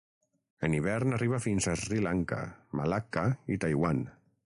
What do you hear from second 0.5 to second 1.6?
En hivern arriba